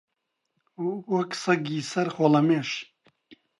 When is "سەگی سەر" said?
1.43-2.07